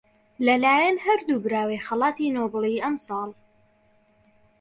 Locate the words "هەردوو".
1.05-1.43